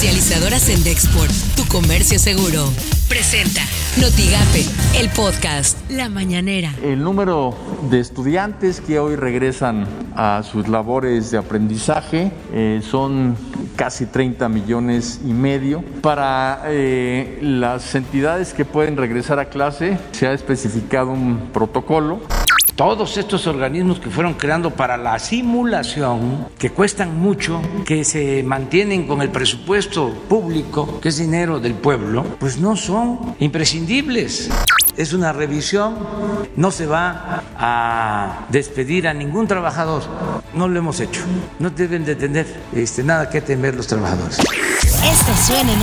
Comercializadoras 0.00 0.70
en 0.70 0.82
Dexport, 0.82 1.30
tu 1.56 1.68
comercio 1.68 2.18
seguro. 2.18 2.64
Presenta 3.06 3.60
Notigape, 4.00 4.64
el 4.98 5.10
podcast 5.10 5.76
La 5.90 6.08
Mañanera. 6.08 6.72
El 6.82 7.04
número 7.04 7.54
de 7.90 8.00
estudiantes 8.00 8.80
que 8.80 8.98
hoy 8.98 9.16
regresan 9.16 9.86
a 10.16 10.42
sus 10.42 10.68
labores 10.68 11.30
de 11.30 11.36
aprendizaje 11.36 12.32
eh, 12.50 12.80
son 12.82 13.36
casi 13.76 14.06
30 14.06 14.48
millones 14.48 15.20
y 15.22 15.34
medio. 15.34 15.84
Para 16.00 16.62
eh, 16.68 17.38
las 17.42 17.94
entidades 17.94 18.54
que 18.54 18.64
pueden 18.64 18.96
regresar 18.96 19.38
a 19.38 19.50
clase 19.50 19.98
se 20.12 20.26
ha 20.26 20.32
especificado 20.32 21.10
un 21.10 21.50
protocolo 21.52 22.20
todos 22.80 23.18
estos 23.18 23.46
organismos 23.46 24.00
que 24.00 24.08
fueron 24.08 24.32
creando 24.32 24.70
para 24.70 24.96
la 24.96 25.18
simulación, 25.18 26.48
que 26.58 26.70
cuestan 26.70 27.20
mucho, 27.20 27.60
que 27.84 28.04
se 28.04 28.42
mantienen 28.42 29.06
con 29.06 29.20
el 29.20 29.28
presupuesto 29.28 30.08
público, 30.30 30.98
que 30.98 31.10
es 31.10 31.18
dinero 31.18 31.60
del 31.60 31.74
pueblo, 31.74 32.24
pues 32.38 32.56
no 32.56 32.76
son 32.76 33.36
imprescindibles. 33.38 34.48
Es 34.96 35.12
una 35.12 35.34
revisión, 35.34 35.94
no 36.56 36.70
se 36.70 36.86
va 36.86 37.42
a 37.58 38.46
despedir 38.48 39.08
a 39.08 39.12
ningún 39.12 39.46
trabajador, 39.46 40.02
no 40.54 40.66
lo 40.66 40.78
hemos 40.78 41.00
hecho, 41.00 41.20
no 41.58 41.68
deben 41.68 42.06
de 42.06 42.16
tener 42.16 42.46
este, 42.74 43.04
nada 43.04 43.28
que 43.28 43.42
temer 43.42 43.74
los 43.74 43.88
trabajadores. 43.88 44.38
Esto 44.38 45.36
suena 45.36 45.70
en 45.70 45.82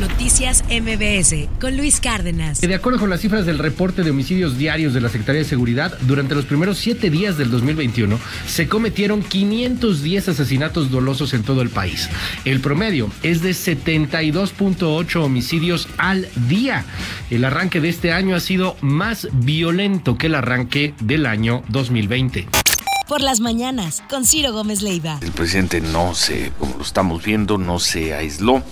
Noticias 0.00 0.64
MBS 0.68 1.48
con 1.60 1.76
Luis 1.76 2.00
Cárdenas. 2.00 2.60
De 2.60 2.74
acuerdo 2.74 2.98
con 2.98 3.10
las 3.10 3.20
cifras 3.20 3.46
del 3.46 3.58
reporte 3.58 4.02
de 4.02 4.10
homicidios 4.10 4.56
diarios 4.56 4.94
de 4.94 5.00
la 5.00 5.08
Secretaría 5.08 5.42
de 5.42 5.48
Seguridad, 5.48 5.96
durante 6.02 6.34
los 6.34 6.44
primeros 6.44 6.78
siete 6.78 7.10
días 7.10 7.36
del 7.36 7.50
2021 7.50 8.18
se 8.46 8.68
cometieron 8.68 9.22
510 9.22 10.28
asesinatos 10.28 10.90
dolosos 10.90 11.34
en 11.34 11.42
todo 11.42 11.62
el 11.62 11.70
país. 11.70 12.08
El 12.44 12.60
promedio 12.60 13.10
es 13.22 13.42
de 13.42 13.50
72.8 13.50 15.16
homicidios 15.16 15.88
al 15.98 16.28
día. 16.48 16.84
El 17.30 17.44
arranque 17.44 17.80
de 17.80 17.88
este 17.88 18.12
año 18.12 18.34
ha 18.34 18.40
sido 18.40 18.76
más 18.80 19.28
violento 19.32 20.16
que 20.16 20.26
el 20.26 20.34
arranque 20.34 20.94
del 21.00 21.26
año 21.26 21.62
2020 21.68 22.48
por 23.08 23.20
las 23.20 23.40
mañanas 23.40 24.02
con 24.08 24.24
Ciro 24.24 24.54
Gómez 24.54 24.80
Leiva. 24.80 25.18
El 25.20 25.32
presidente 25.32 25.82
no 25.82 26.14
se, 26.14 26.50
como 26.58 26.76
lo 26.78 26.82
estamos 26.82 27.22
viendo, 27.22 27.58
no 27.58 27.78
se 27.78 28.14
aisló 28.14 28.62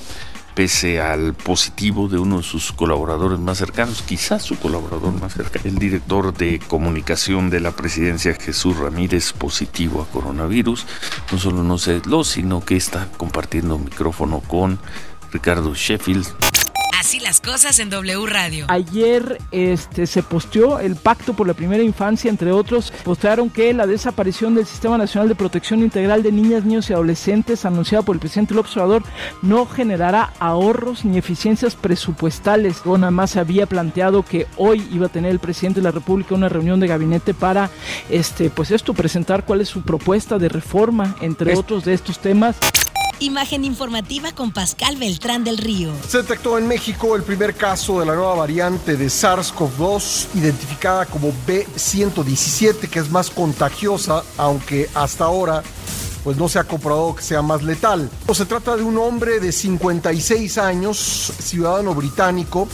pese 0.54 1.00
al 1.00 1.34
positivo 1.34 2.08
de 2.08 2.18
uno 2.18 2.38
de 2.38 2.42
sus 2.42 2.72
colaboradores 2.72 3.38
más 3.38 3.58
cercanos, 3.58 4.02
quizás 4.02 4.42
su 4.42 4.58
colaborador 4.58 5.12
más 5.20 5.34
cercano, 5.34 5.64
el 5.64 5.78
director 5.78 6.32
de 6.36 6.58
comunicación 6.58 7.50
de 7.50 7.60
la 7.60 7.72
presidencia 7.72 8.34
Jesús 8.34 8.76
Ramírez, 8.76 9.32
positivo 9.32 10.02
a 10.02 10.06
coronavirus, 10.06 10.86
no 11.32 11.38
solo 11.38 11.62
no 11.62 11.78
se 11.78 11.92
aisló, 11.92 12.24
sino 12.24 12.64
que 12.64 12.76
está 12.76 13.08
compartiendo 13.16 13.78
micrófono 13.78 14.40
con 14.40 14.78
Ricardo 15.32 15.74
Sheffield. 15.74 16.49
Así 17.00 17.18
las 17.18 17.40
cosas 17.40 17.78
en 17.78 17.88
W 17.88 18.26
Radio. 18.26 18.66
Ayer 18.68 19.38
este, 19.52 20.06
se 20.06 20.22
posteó 20.22 20.80
el 20.80 20.96
Pacto 20.96 21.32
por 21.32 21.46
la 21.46 21.54
Primera 21.54 21.82
Infancia, 21.82 22.28
entre 22.28 22.52
otros, 22.52 22.92
postearon 23.04 23.48
que 23.48 23.72
la 23.72 23.86
desaparición 23.86 24.54
del 24.54 24.66
Sistema 24.66 24.98
Nacional 24.98 25.26
de 25.26 25.34
Protección 25.34 25.80
Integral 25.80 26.22
de 26.22 26.30
Niñas, 26.30 26.66
Niños 26.66 26.90
y 26.90 26.92
Adolescentes, 26.92 27.64
anunciada 27.64 28.04
por 28.04 28.16
el 28.16 28.20
presidente 28.20 28.52
López 28.52 28.76
Obrador, 28.76 29.02
no 29.40 29.64
generará 29.64 30.34
ahorros 30.40 31.06
ni 31.06 31.16
eficiencias 31.16 31.74
presupuestales. 31.74 32.82
Bueno, 32.84 33.10
más 33.10 33.30
se 33.30 33.40
había 33.40 33.64
planteado 33.64 34.22
que 34.22 34.46
hoy 34.58 34.86
iba 34.92 35.06
a 35.06 35.10
tener 35.10 35.30
el 35.30 35.38
presidente 35.38 35.80
de 35.80 35.84
la 35.84 35.92
República 35.92 36.34
una 36.34 36.50
reunión 36.50 36.80
de 36.80 36.88
gabinete 36.88 37.32
para, 37.32 37.70
este, 38.10 38.50
pues 38.50 38.72
esto, 38.72 38.92
presentar 38.92 39.46
cuál 39.46 39.62
es 39.62 39.70
su 39.70 39.80
propuesta 39.80 40.38
de 40.38 40.50
reforma, 40.50 41.16
entre 41.22 41.56
otros 41.56 41.86
de 41.86 41.94
estos 41.94 42.18
temas. 42.18 42.58
Imagen 43.22 43.66
informativa 43.66 44.32
con 44.32 44.50
Pascal 44.50 44.96
Beltrán 44.96 45.44
del 45.44 45.58
Río. 45.58 45.92
Se 46.08 46.22
detectó 46.22 46.56
en 46.56 46.66
México 46.66 47.14
el 47.14 47.22
primer 47.22 47.54
caso 47.54 48.00
de 48.00 48.06
la 48.06 48.14
nueva 48.14 48.34
variante 48.34 48.96
de 48.96 49.06
SARS-CoV-2, 49.08 50.28
identificada 50.36 51.04
como 51.04 51.30
B117, 51.46 52.88
que 52.88 52.98
es 52.98 53.10
más 53.10 53.28
contagiosa, 53.28 54.24
aunque 54.38 54.88
hasta 54.94 55.26
ahora 55.26 55.62
pues 56.24 56.38
no 56.38 56.48
se 56.48 56.60
ha 56.60 56.64
comprobado 56.64 57.14
que 57.14 57.22
sea 57.22 57.42
más 57.42 57.62
letal. 57.62 58.08
Se 58.32 58.46
trata 58.46 58.74
de 58.74 58.84
un 58.84 58.96
hombre 58.96 59.38
de 59.38 59.52
56 59.52 60.56
años, 60.56 60.96
ciudadano 61.40 61.94
británico, 61.94 62.68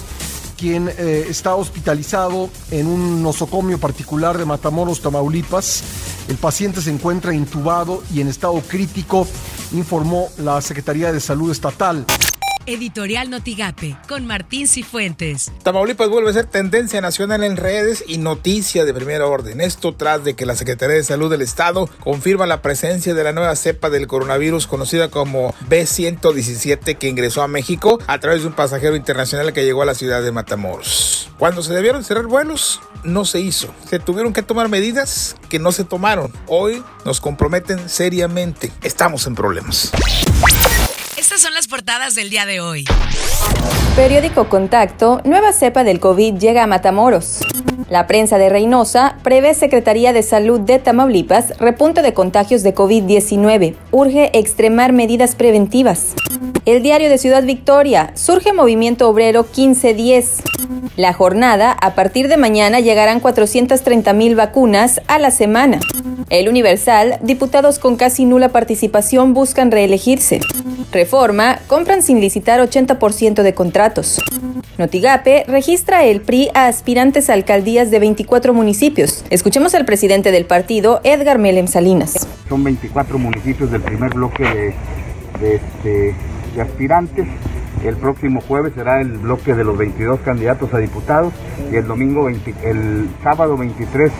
quien 0.56 0.88
eh, 0.88 1.26
está 1.28 1.56
hospitalizado 1.56 2.50
en 2.70 2.86
un 2.86 3.22
nosocomio 3.22 3.78
particular 3.78 4.38
de 4.38 4.44
Matamoros, 4.44 5.00
Tamaulipas. 5.00 5.82
El 6.28 6.36
paciente 6.36 6.80
se 6.80 6.90
encuentra 6.90 7.34
intubado 7.34 8.02
y 8.14 8.20
en 8.20 8.28
estado 8.28 8.60
crítico, 8.60 9.26
informó 9.76 10.28
la 10.38 10.60
Secretaría 10.60 11.12
de 11.12 11.20
Salud 11.20 11.50
Estatal. 11.50 12.04
Editorial 12.66 13.30
Notigape, 13.30 13.96
con 14.08 14.26
Martín 14.26 14.68
Cifuentes. 14.68 15.52
Tamaulipas 15.62 16.08
vuelve 16.08 16.30
a 16.30 16.32
ser 16.32 16.46
tendencia 16.46 17.00
nacional 17.00 17.44
en 17.44 17.56
redes 17.56 18.04
y 18.06 18.18
noticia 18.18 18.84
de 18.84 18.92
primera 18.92 19.26
orden. 19.26 19.60
Esto 19.60 19.94
tras 19.94 20.24
de 20.24 20.34
que 20.34 20.46
la 20.46 20.56
Secretaría 20.56 20.96
de 20.96 21.04
Salud 21.04 21.30
del 21.30 21.42
Estado 21.42 21.88
confirma 22.00 22.46
la 22.46 22.62
presencia 22.62 23.14
de 23.14 23.24
la 23.24 23.32
nueva 23.32 23.54
cepa 23.56 23.90
del 23.90 24.06
coronavirus 24.06 24.66
conocida 24.66 25.10
como 25.10 25.54
B117 25.68 26.98
que 26.98 27.08
ingresó 27.08 27.42
a 27.42 27.48
México 27.48 27.98
a 28.06 28.18
través 28.18 28.42
de 28.42 28.48
un 28.48 28.54
pasajero 28.54 28.96
internacional 28.96 29.52
que 29.52 29.64
llegó 29.64 29.82
a 29.82 29.86
la 29.86 29.94
ciudad 29.94 30.22
de 30.22 30.32
Matamoros. 30.32 31.30
Cuando 31.38 31.62
se 31.62 31.74
debieron 31.74 32.02
cerrar 32.02 32.26
vuelos, 32.26 32.80
no 33.04 33.24
se 33.24 33.40
hizo. 33.40 33.72
Se 33.88 33.98
tuvieron 33.98 34.32
que 34.32 34.42
tomar 34.42 34.68
medidas 34.68 35.36
que 35.48 35.58
no 35.58 35.70
se 35.70 35.84
tomaron. 35.84 36.32
Hoy 36.46 36.82
nos 37.04 37.20
comprometen 37.20 37.88
seriamente. 37.88 38.72
Estamos 38.82 39.26
en 39.26 39.34
problemas. 39.34 39.92
Estas 41.16 41.40
son 41.40 41.54
las 41.54 41.66
portadas 41.66 42.14
del 42.14 42.28
día 42.28 42.44
de 42.44 42.60
hoy. 42.60 42.84
Periódico 43.96 44.50
Contacto, 44.50 45.22
nueva 45.24 45.52
cepa 45.54 45.82
del 45.82 45.98
COVID 45.98 46.34
llega 46.34 46.62
a 46.62 46.66
Matamoros. 46.66 47.40
La 47.88 48.08
prensa 48.08 48.36
de 48.36 48.48
Reynosa 48.48 49.16
prevé 49.22 49.54
Secretaría 49.54 50.12
de 50.12 50.24
Salud 50.24 50.58
de 50.58 50.80
Tamaulipas 50.80 51.56
repunte 51.58 52.02
de 52.02 52.14
contagios 52.14 52.64
de 52.64 52.74
COVID-19. 52.74 53.76
Urge 53.92 54.36
extremar 54.36 54.92
medidas 54.92 55.36
preventivas. 55.36 56.16
El 56.64 56.82
diario 56.82 57.08
de 57.08 57.18
Ciudad 57.18 57.44
Victoria, 57.44 58.10
surge 58.14 58.52
movimiento 58.52 59.08
obrero 59.08 59.44
1510. 59.44 60.42
La 60.96 61.12
jornada, 61.12 61.70
a 61.80 61.94
partir 61.94 62.26
de 62.26 62.36
mañana 62.36 62.80
llegarán 62.80 63.20
430 63.20 64.12
mil 64.14 64.34
vacunas 64.34 65.00
a 65.06 65.20
la 65.20 65.30
semana. 65.30 65.78
El 66.28 66.48
Universal, 66.48 67.20
diputados 67.22 67.78
con 67.78 67.94
casi 67.94 68.24
nula 68.24 68.48
participación 68.48 69.32
buscan 69.32 69.70
reelegirse. 69.70 70.40
Reforma, 70.90 71.60
compran 71.68 72.02
sin 72.02 72.20
licitar 72.20 72.58
80% 72.60 73.42
de 73.42 73.54
contratos. 73.54 74.20
Notigape 74.78 75.44
registra 75.48 76.04
el 76.04 76.20
PRI 76.20 76.50
a 76.52 76.66
aspirantes 76.66 77.30
a 77.30 77.34
alcaldías 77.76 77.90
de 77.90 77.98
24 77.98 78.54
municipios. 78.54 79.24
Escuchemos 79.30 79.74
al 79.74 79.84
presidente 79.84 80.32
del 80.32 80.46
partido, 80.46 81.00
Edgar 81.04 81.38
Melem 81.38 81.66
Salinas. 81.66 82.26
Son 82.48 82.64
24 82.64 83.18
municipios 83.18 83.70
del 83.70 83.82
primer 83.82 84.14
bloque 84.14 84.44
de, 84.44 84.74
de, 85.40 85.54
este, 85.56 86.14
de 86.54 86.60
aspirantes. 86.60 87.26
El 87.84 87.96
próximo 87.96 88.40
jueves 88.40 88.72
será 88.74 89.00
el 89.00 89.18
bloque 89.18 89.54
de 89.54 89.62
los 89.62 89.76
22 89.76 90.20
candidatos 90.20 90.72
a 90.72 90.78
diputados 90.78 91.32
y 91.70 91.76
el 91.76 91.86
domingo, 91.86 92.28
el 92.28 93.08
sábado 93.22 93.56
23, 93.56 94.10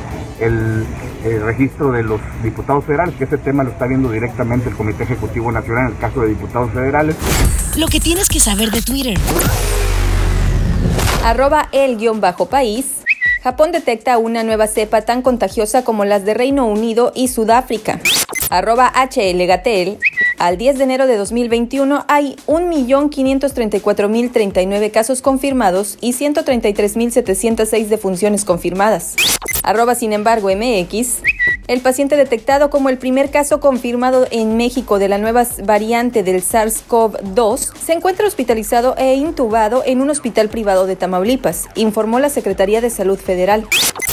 el, 0.40 0.84
el, 1.24 1.42
registro 1.42 1.90
de 1.90 2.02
los 2.02 2.20
diputados 2.42 2.84
federales, 2.84 3.14
que 3.16 3.24
ese 3.24 3.38
tema 3.38 3.64
lo 3.64 3.70
está 3.70 3.86
viendo 3.86 4.10
directamente 4.12 4.68
el 4.68 4.76
Comité 4.76 5.04
Ejecutivo 5.04 5.50
Nacional 5.50 5.86
en 5.86 5.92
el 5.92 5.98
caso 5.98 6.20
de 6.20 6.28
diputados 6.28 6.70
federales. 6.72 7.16
Lo 7.76 7.86
que 7.86 8.00
tienes 8.00 8.28
que 8.28 8.38
saber 8.38 8.70
de 8.70 8.82
Twitter. 8.82 9.18
Arroba 11.24 11.68
el-país. 11.72 13.05
Japón 13.46 13.70
detecta 13.70 14.18
una 14.18 14.42
nueva 14.42 14.66
cepa 14.66 15.02
tan 15.02 15.22
contagiosa 15.22 15.84
como 15.84 16.04
las 16.04 16.24
de 16.24 16.34
Reino 16.34 16.66
Unido 16.66 17.12
y 17.14 17.28
Sudáfrica. 17.28 18.00
Arroba 18.50 18.92
HLGatel. 18.92 19.98
Al 20.36 20.58
10 20.58 20.78
de 20.78 20.82
enero 20.82 21.06
de 21.06 21.16
2021 21.16 22.06
hay 22.08 22.34
1.534.039 22.48 24.90
casos 24.90 25.22
confirmados 25.22 25.96
y 26.00 26.14
133.706 26.14 27.86
defunciones 27.86 28.44
confirmadas. 28.44 29.14
Arroba 29.62 29.94
sin 29.94 30.12
embargo 30.12 30.48
MX. 30.48 31.20
El 31.68 31.80
paciente 31.80 32.16
detectado 32.16 32.70
como 32.70 32.90
el 32.90 32.98
primer 32.98 33.30
caso 33.30 33.58
confirmado 33.58 34.28
en 34.30 34.56
México 34.56 35.00
de 35.00 35.08
la 35.08 35.18
nueva 35.18 35.44
variante 35.64 36.22
del 36.22 36.40
SARS-CoV-2 36.40 37.76
se 37.76 37.92
encuentra 37.92 38.28
hospitalizado 38.28 38.94
e 38.96 39.14
intubado 39.14 39.82
en 39.84 40.00
un 40.00 40.10
hospital 40.10 40.48
privado 40.48 40.86
de 40.86 40.94
Tamaulipas, 40.94 41.64
informó 41.74 42.20
la 42.20 42.30
Secretaría 42.30 42.80
de 42.80 42.90
Salud 42.90 43.18
Federal. 43.18 43.66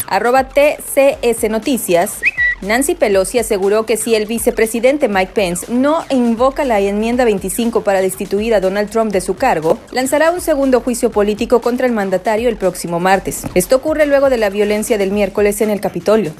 Arroba 0.07 0.49
TCS 0.49 1.47
Noticias. 1.51 2.21
Nancy 2.63 2.95
Pelosi 2.95 3.39
aseguró 3.39 3.85
que 3.85 3.97
si 3.97 4.15
el 4.15 4.25
vicepresidente 4.25 5.09
Mike 5.09 5.33
Pence 5.33 5.71
no 5.71 6.05
invoca 6.09 6.63
la 6.63 6.79
enmienda 6.79 7.25
25 7.25 7.81
para 7.81 8.01
destituir 8.01 8.55
a 8.55 8.61
Donald 8.61 8.89
Trump 8.89 9.11
de 9.11 9.21
su 9.21 9.35
cargo, 9.35 9.77
lanzará 9.91 10.31
un 10.31 10.39
segundo 10.39 10.79
juicio 10.79 11.11
político 11.11 11.61
contra 11.61 11.85
el 11.85 11.91
mandatario 11.91 12.49
el 12.49 12.55
próximo 12.55 12.99
martes. 12.99 13.43
Esto 13.53 13.75
ocurre 13.75 14.05
luego 14.05 14.29
de 14.29 14.37
la 14.37 14.49
violencia 14.49 14.97
del 14.97 15.11
miércoles 15.11 15.61
en 15.61 15.71
el 15.71 15.81
Capitolio. 15.81 16.31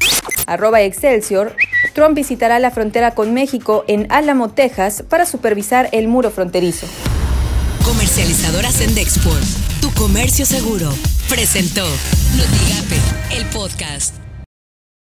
Arroba 0.46 0.82
Excelsior. 0.82 1.56
Trump 1.94 2.16
visitará 2.16 2.60
la 2.60 2.72
frontera 2.72 3.12
con 3.12 3.34
México 3.34 3.86
en 3.88 4.12
Álamo, 4.12 4.50
Texas, 4.50 5.04
para 5.08 5.26
supervisar 5.26 5.90
el 5.92 6.08
muro 6.08 6.32
fronterizo. 6.32 6.88
Comercializadora 7.84 8.72
Sendexport, 8.72 9.44
tu 9.82 9.92
comercio 9.94 10.46
seguro, 10.46 10.90
presentó 11.30 11.86
Notigape, 12.36 13.38
el 13.38 13.46
podcast. 13.48 14.23